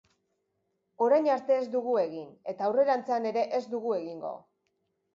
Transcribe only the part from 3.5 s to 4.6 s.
ez dugu egingo.